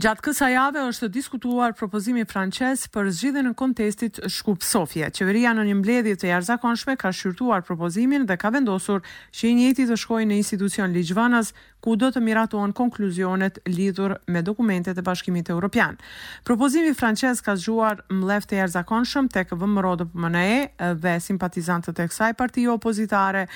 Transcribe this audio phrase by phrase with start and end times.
[0.00, 5.10] Gjatë kësa jave është diskutuar propozimi franqes për zgjidhe në kontestit Shkup Sofje.
[5.12, 9.04] Qeveria në një mbledhje të jarëzakonshme ka shqyrtuar propozimin dhe ka vendosur
[9.36, 14.42] që i njëti të shkojnë në institucion Ligjvanas, ku do të miratuan konkluzionet lidhur me
[14.44, 15.94] dokumentet e bashkimit e Europian.
[16.44, 22.08] Propozimi franqes ka zgjuar mbledhjet të jarëzakonshme të këvë mërodë për mëne dhe simpatizantët e
[22.12, 23.46] kësaj partijë opozitare,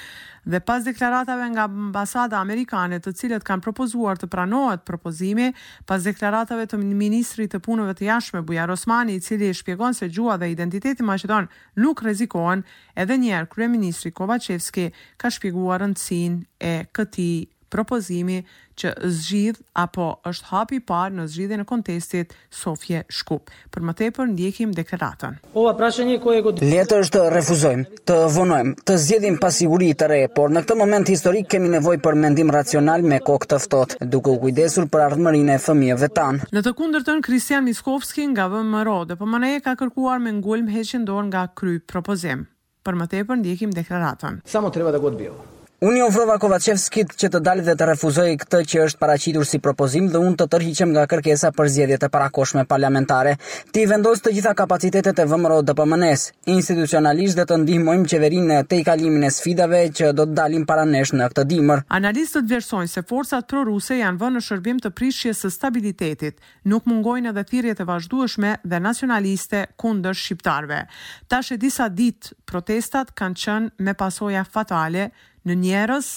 [0.45, 5.51] dhe pas deklaratave nga ambasada amerikane të cilët kanë propozuar të pranohet propozimi,
[5.89, 9.95] pas deklaratave deklaratave të Ministrit të Punëve të Jashtme Bujar Osmani, i cili e shpjegon
[9.95, 11.47] se gjua dhe identiteti maqedon
[11.79, 12.65] nuk rrezikohen,
[12.99, 18.41] edhe një herë kryeministri Kovacevski ka shpjeguar rëndësinë e këtij propozimi
[18.81, 23.51] që zgjidh apo është hapi parë në zgjidhjen e kontestit Sofje Shkup.
[23.75, 25.39] Për më tepër ndjekim deklaratën.
[25.55, 26.67] Ova po, prashënje ku e godi.
[26.71, 31.49] Letër është refuzojmë, të vonojmë, të zgjidhim pa të re, por në këtë moment historik
[31.51, 35.61] kemi nevojë për mendim racional me kokë të ftohtë, duke u kujdesur për ardhmërinë e
[35.65, 36.49] fëmijëve tanë.
[36.53, 41.27] Në të kundërtën Kristian Miskovski nga VMRO, po Manaje ka kërkuar me ngulm heqin dorë
[41.31, 42.47] nga kry propozim.
[42.85, 44.43] Për më tepër ndjekim deklaratën.
[44.51, 45.37] Samo treba da godbio.
[45.85, 49.45] Unë i jo ofrova Kovacevskit që të dalë dhe të refuzoj këtë që është paracitur
[49.45, 53.35] si propozim dhe unë të tërhiqem nga kërkesa për zjedhjet e parakoshme parlamentare.
[53.73, 56.25] Ti vendos të gjitha kapacitetet e vëmëro dhe pëmënes.
[56.55, 60.65] Institucionalisht dhe të ndihmojmë qeverin në te i kalimin e sfidave që do të dalim
[60.71, 61.85] paranesh në këtë dimër.
[62.01, 66.41] Analistët vërsojnë se forcat pro-ruse janë vënë në shërbim të prishjes së stabilitetit.
[66.73, 70.81] Nuk mungojnë edhe thirjet e vazhdueshme dhe nacionaliste kundër shqiptarve.
[71.29, 75.11] Tash e disa dit, protestat kanë qënë me pasoja fatale,
[75.49, 76.09] në Njerës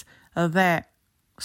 [0.54, 0.70] dhe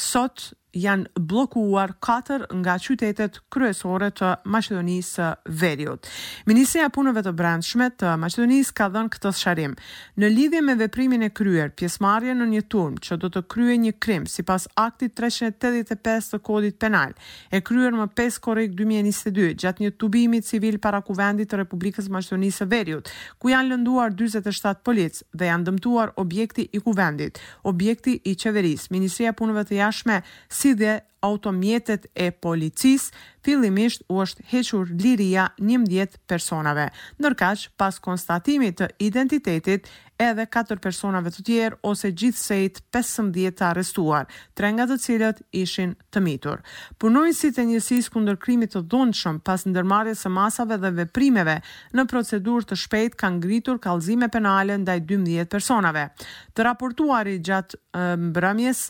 [0.03, 5.29] sot janë blokuar katër nga qytetet kryesore të Maqedonisë
[5.61, 6.09] Veriut.
[6.49, 9.75] Ministria e Punëve të Brendshme të Maqedonisë ka dhënë këtë sharrim.
[10.21, 13.93] Në lidhje me veprimin e kryer, pjesëmarrje në një turm që do të kryejë një
[14.03, 17.13] krim sipas aktit 385 të Kodit Penal,
[17.53, 22.15] e kryer më 5 korrik 2022 gjatë një tubimi civil para kuvendit të Republikës së
[22.17, 28.15] Maqedonisë së Veriut, ku janë lënduar 47 polic dhe janë dëmtuar objekti i kuvendit, objekti
[28.25, 28.91] i qeverisë.
[28.95, 30.21] Ministria e Punëve të Jashtme
[30.63, 33.09] si dhe automjetet e policis,
[33.47, 36.89] fillimisht u është hequr liria 11 personave.
[37.23, 39.87] Nërkaq, pas konstatimit të identitetit,
[40.23, 44.27] edhe 4 personave të tjerë ose gjithsejt 15 të arrestuar,
[44.59, 46.63] tre nga të cilët ishin të mitur.
[46.99, 51.61] Punojnësit e njësis kundër krimit të dhundëshëm pas ndërmarje së masave dhe veprimeve
[51.95, 56.09] në procedur të shpejt kanë gritur kalzime penale ndaj 12 personave.
[56.51, 58.87] Të raportuari gjatë mbrëmjes,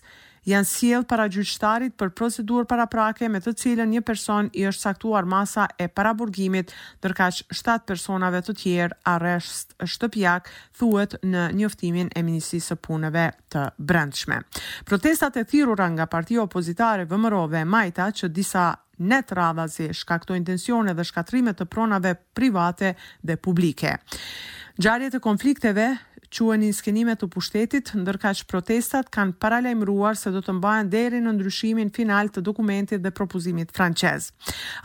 [0.49, 4.85] janë sjellë para gjyqtarit për procedur para prake me të cilën një person i është
[4.89, 6.73] saktuar masa e para burgimit,
[7.05, 13.69] nërka që 7 personave të tjerë arrest shtëpjak thuet në njëftimin e minisisë punëve të
[13.79, 14.41] brendshme.
[14.91, 20.47] Protestat e thirura nga partia opozitare vëmërove e majta që disa njështë në të shkaktojnë
[20.47, 22.93] tensione dhe shkatrimet të pronave private
[23.27, 23.97] dhe publike.
[24.79, 25.89] Gjarjet e konflikteve
[26.33, 31.37] quen skenimet të pushtetit, ndërka që protestat kanë paralajmruar se do të mbajnë deri në
[31.37, 34.31] ndryshimin final të dokumentit dhe propozimit franqez.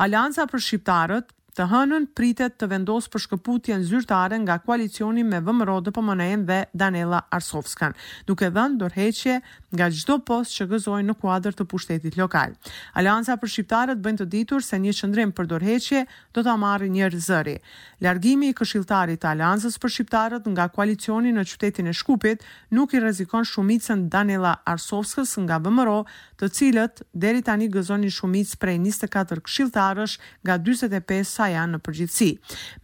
[0.04, 5.80] Alianza për Shqiptarët Të hënën pritet të vendos për shkëputjen zyrtare nga koalicioni me Vëmëro
[5.82, 7.96] dhe Pomonejn dhe Danela Arsovskan,
[8.30, 9.40] duke dhënë dorheqje
[9.74, 12.54] nga gjdo post që gëzoj në kuadrë të pushtetit lokal.
[13.02, 16.04] Alianza për Shqiptarët bëjnë të ditur se një qëndrim për dorheqje
[16.38, 17.58] do të amari një rëzëri.
[18.06, 22.46] Largimi i këshiltarit Alianzës për Shqiptarët nga koalicioni në qytetin e Shkupit
[22.78, 25.98] nuk i rezikon shumicën Danela Arsovskës nga Vëmëro,
[26.38, 32.28] të cilët deri tani gëzoni shumicë prej 24 këshiltarësh nga 25 sa janë në përgjithësi.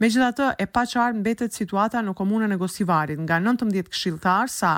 [0.03, 4.75] Megjithatë, e paqartë mbetet situata në komunën e Gosivarit, nga 19 këshilltar sa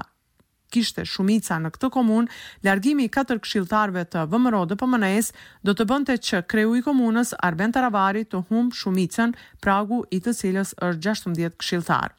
[0.74, 2.28] kishte shumica në këtë komun,
[2.66, 5.30] largimi i katër këshilltarëve të VMRO dhe PMNS
[5.68, 10.34] do të bënte që kreu i komunës Arben Taravari të humb shumicën, pragu i të
[10.38, 12.14] cilës është 16 këshilltar.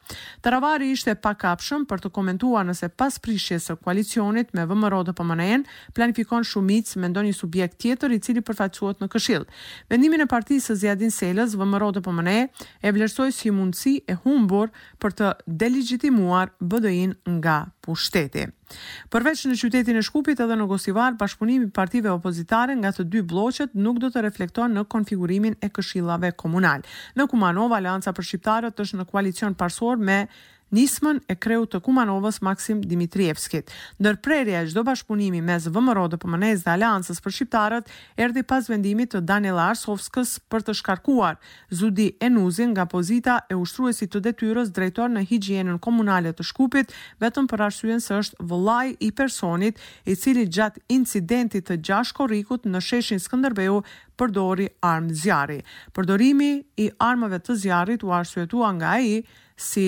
[0.45, 5.67] Taravari ishte pakapshëm për të komentuar nëse pas prishjes së koalicionit me VMRO dhe PMNN
[5.95, 9.47] planifikon shumicë me ndonjë subjekt tjetër i cili përfaqësohet në këshill.
[9.91, 14.71] Vendimin e partisë së Ziadin Selës, VMRO dhe PMN e vlerësoi si mundësi e humbur
[15.03, 15.33] për të
[15.63, 18.36] delegjitimuar BDI-n nga pushteti.
[18.37, 18.79] Kuveti.
[19.11, 23.21] Përveç në qytetin e Shkupit edhe në Gosivar, bashkëpunimi i partive opozitare nga të dy
[23.31, 26.85] blloqet nuk do të reflektohet në konfigurimin e këshillave komunal.
[27.15, 30.25] Në Kumanova, Alianca për Shqiptarët është në koalicion parsor me
[30.73, 33.71] nismën e kreu të kumanovës Maksim Dimitrievskit.
[34.03, 39.13] Nërprerja e gjdo bashkëpunimi mes vëmëro dhe pëmënez dhe aleansës për shqiptarët, erdi pas vendimit
[39.13, 41.37] të Daniela Arsovskës për të shkarkuar
[41.71, 46.91] Zudi Enuzin nga pozita e ushtruesit të detyrës drejtor në higjienën komunale të shkupit,
[47.23, 52.67] vetëm për arsujen së është vëllaj i personit i cili gjatë incidentit të gjash korikut
[52.67, 53.79] në sheshin Skënderbeu
[54.19, 55.61] përdori armë zjarri.
[55.95, 56.51] Përdorimi
[56.83, 59.21] i armëve të zjarrit u arsuetua nga e
[59.55, 59.87] si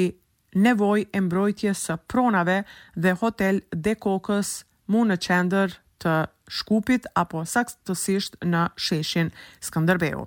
[0.53, 2.63] nevoj e mbrojtje së pronave
[2.95, 6.13] dhe hotel dhe kokës mu në qender të
[6.49, 9.29] shkupit apo saksëtësisht në sheshin
[9.61, 10.23] Skanderbeu.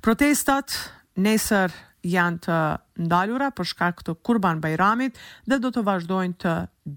[0.00, 0.72] Protestat
[1.16, 1.74] nesër
[2.06, 2.56] janë të
[3.02, 5.16] ndalura për shkak të Kurban Bajramit
[5.50, 6.52] dhe do të vazhdojnë të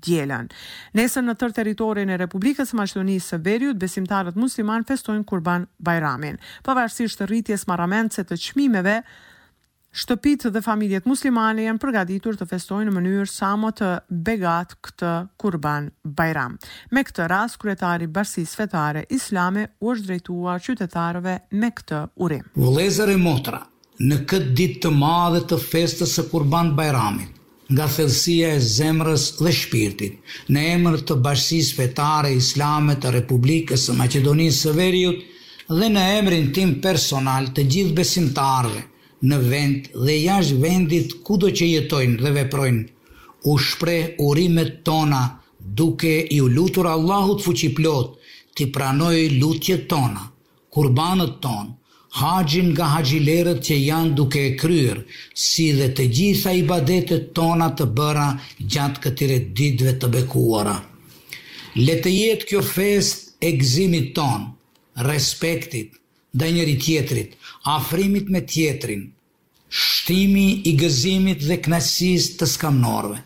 [0.06, 0.52] djelen.
[0.94, 6.38] Nesër në tërë teritorin e Republikës së Maqedonisë së Veriut, besimtarët musliman festojnë Kurban Bajramin.
[6.64, 9.00] Pavarësisht rritjes maramence të çmimeve,
[9.98, 13.88] Shtëpitë dhe familjet muslimane janë përgatitur të festojnë në mënyrë sa më të
[14.28, 15.88] begat këtë Kurban
[16.20, 16.60] Bayram.
[16.94, 21.34] Me këtë rast kryetari i Bashkisë Fetare Islame u është drejtuar qytetarëve
[21.64, 22.46] me këtë urim.
[22.54, 23.64] Vëllezër e motra,
[24.00, 27.34] në këtë ditë të madhe të festës së Kurban Bayramit,
[27.74, 30.22] nga thellësia e zemrës dhe shpirtit,
[30.54, 35.26] në emër të Bashkisë Fetare Islame të Republikës së Maqedonisë së Veriut
[35.74, 38.88] dhe në emrin tim personal të gjithë besimtarëve
[39.28, 42.86] në vend dhe jashtë vendit ku do që jetojnë dhe veprojnë,
[43.52, 43.96] u shpre
[44.26, 45.24] urimet tona
[45.80, 48.14] duke i u lutur Allahut fuqiplot
[48.58, 50.24] të pranoj lutje tona,
[50.72, 51.74] kurbanët ton,
[52.22, 55.04] haqin nga haqilerët që janë duke e kryrë,
[55.46, 58.30] si dhe të gjitha i badetet tona të bëra
[58.64, 60.78] gjatë këtire ditve të bekuara.
[61.76, 64.50] Letë jetë kjo fest e gzimit ton,
[65.10, 65.99] respektit,
[66.32, 67.34] dhe njëri tjetrit,
[67.76, 69.08] afrimit me tjetrin,
[69.70, 73.18] shtimi i gëzimit dhe knesis të skamnorve,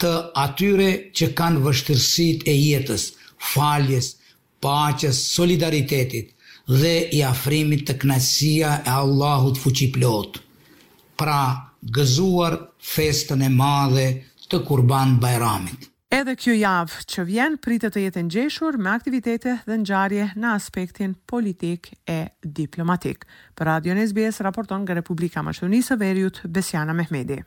[0.00, 0.12] të
[0.44, 0.88] atyre
[1.18, 3.10] që kanë vështërsit e jetës,
[3.52, 4.14] faljes,
[4.64, 6.32] paches, solidaritetit
[6.80, 10.40] dhe i afrimit të knesia e Allahut fuqiplot.
[11.18, 11.42] Pra,
[11.94, 12.56] gëzuar
[12.94, 14.06] festën e madhe
[14.48, 15.91] të kurban bajramit.
[16.12, 21.14] Edhe kjo javë që vjen pritë të jetë nxeshur me aktivitete dhe nxarje në aspektin
[21.30, 22.18] politik e
[22.60, 23.24] diplomatik.
[23.56, 27.46] Për Radio SBS, raporton nga Republika Maqdonisa Veriut Besiana Mehmedi.